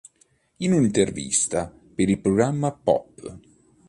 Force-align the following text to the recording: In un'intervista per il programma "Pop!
In 0.57 0.71
un'intervista 0.71 1.71
per 1.93 2.09
il 2.09 2.17
programma 2.19 2.71
"Pop! 2.71 3.33